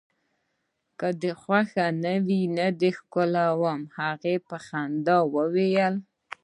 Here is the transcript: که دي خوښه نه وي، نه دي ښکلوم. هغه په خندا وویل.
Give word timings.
که 0.99 1.09
دي 1.21 1.31
خوښه 1.41 1.85
نه 2.03 2.13
وي، 2.25 2.41
نه 2.57 2.67
دي 2.79 2.91
ښکلوم. 2.97 3.79
هغه 3.97 4.33
په 4.47 4.57
خندا 4.65 5.17
وویل. 5.35 5.95